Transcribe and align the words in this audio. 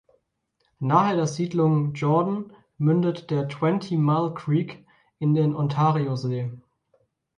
Nahe 0.79 1.15
der 1.15 1.27
Siedlung 1.27 1.93
Jordan 1.93 2.51
mündet 2.79 3.29
der 3.29 3.47
Twenty 3.47 3.97
Mile 3.97 4.33
Creek 4.33 4.83
in 5.19 5.35
den 5.35 5.53
Ontariosee. 5.53 6.49